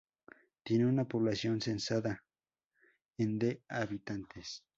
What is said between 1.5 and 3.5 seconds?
censada en